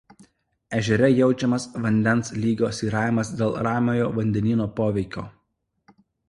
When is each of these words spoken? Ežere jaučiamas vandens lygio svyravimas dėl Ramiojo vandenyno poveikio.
Ežere 0.77 1.09
jaučiamas 1.17 1.67
vandens 1.83 2.33
lygio 2.45 2.71
svyravimas 2.77 3.31
dėl 3.43 3.53
Ramiojo 3.69 4.09
vandenyno 4.17 4.69
poveikio. 4.81 5.27